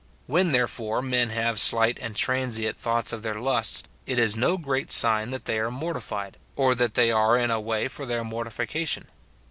When, 0.25 0.51
therefore, 0.51 1.03
men 1.03 1.29
have 1.29 1.59
slight 1.59 1.99
and 1.99 2.15
transient 2.15 2.75
thoughts 2.75 3.13
of 3.13 3.21
their 3.21 3.35
lusts, 3.35 3.83
it 4.07 4.17
is 4.17 4.35
no 4.35 4.57
great 4.57 4.91
sign 4.91 5.29
that 5.29 5.45
they 5.45 5.59
are 5.59 5.69
mortified, 5.69 6.39
or 6.55 6.73
that 6.73 6.95
they 6.95 7.11
are 7.11 7.37
in 7.37 7.51
a 7.51 7.59
way 7.61 7.87
for 7.87 8.07
their 8.07 8.23
mortification. 8.23 9.05